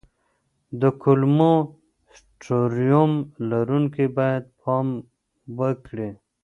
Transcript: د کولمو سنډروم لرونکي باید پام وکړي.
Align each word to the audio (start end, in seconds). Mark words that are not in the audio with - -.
د 0.81 0.83
کولمو 1.01 1.53
سنډروم 2.43 3.13
لرونکي 3.49 4.05
باید 4.17 4.43
پام 4.61 4.87
وکړي. 5.59 6.09